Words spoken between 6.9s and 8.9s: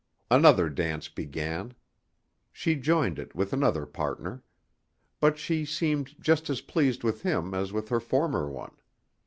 with him as with her former one.